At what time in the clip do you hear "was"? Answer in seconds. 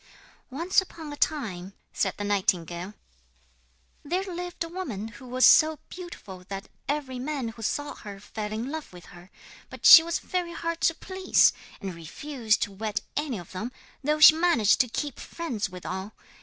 5.27-5.45, 10.01-10.17